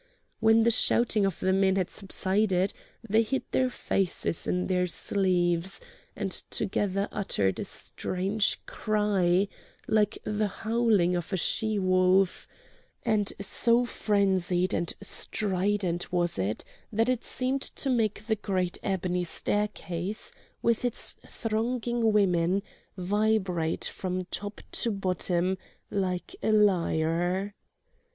[0.39, 2.73] When the shouting of the men had subsided
[3.07, 5.79] they hid their faces in their sleeves,
[6.15, 9.47] and together uttered a strange cry
[9.87, 12.47] like the howling of a she wolf,
[13.05, 19.23] and so frenzied and strident was it that it seemed to make the great ebony
[19.23, 20.33] staircase,
[20.63, 22.63] with its thronging women,
[22.97, 25.59] vibrate from top to bottom
[25.91, 27.53] like a lyre.